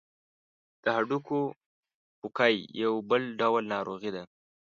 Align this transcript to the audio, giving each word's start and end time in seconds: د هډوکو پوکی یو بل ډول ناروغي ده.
د 0.83 0.85
هډوکو 0.95 1.39
پوکی 2.19 2.55
یو 2.83 2.93
بل 3.09 3.23
ډول 3.39 3.63
ناروغي 3.73 4.11
ده. 4.15 4.23